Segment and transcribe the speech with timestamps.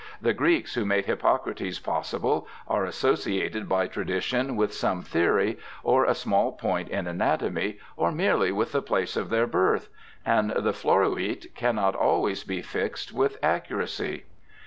[0.19, 6.15] The Greeks who made Hippocrates possible are associated b}' tradition with some theory, or a
[6.15, 9.89] small point in anatomy, or merely with the place of their birth;
[10.25, 14.23] and the' floniit' cannot always be fixed with accuracy.